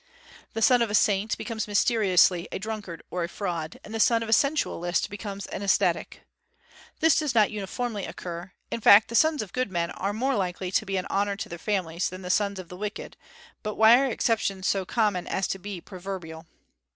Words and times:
The 0.53 0.63
son 0.63 0.81
of 0.81 0.89
a 0.89 0.95
saint 0.95 1.37
becomes 1.37 1.67
mysteriously 1.67 2.47
a 2.51 2.57
drunkard 2.57 3.03
or 3.11 3.23
a 3.23 3.29
fraud, 3.29 3.79
and 3.83 3.93
the 3.93 3.99
son 3.99 4.23
of 4.23 4.29
a 4.29 4.33
sensualist 4.33 5.11
becomes 5.11 5.45
an 5.45 5.61
ascetic. 5.61 6.23
This 7.01 7.17
does 7.19 7.35
not 7.35 7.51
uniformly 7.51 8.05
occur: 8.05 8.51
in 8.71 8.81
fact, 8.81 9.09
the 9.09 9.15
sons 9.15 9.43
of 9.43 9.53
good 9.53 9.69
men 9.71 9.91
are 9.91 10.11
more 10.11 10.33
likely 10.33 10.71
to 10.71 10.87
be 10.87 10.97
an 10.97 11.05
honor 11.11 11.35
to 11.35 11.47
their 11.49 11.59
families 11.59 12.09
than 12.09 12.23
the 12.23 12.31
sons 12.31 12.57
of 12.57 12.67
the 12.67 12.77
wicked; 12.77 13.15
but 13.61 13.75
why 13.75 13.99
are 14.01 14.07
exceptions 14.09 14.67
so 14.67 14.85
common 14.85 15.27
as 15.27 15.47
to 15.49 15.59
be 15.59 15.79
proverbial? 15.79 16.47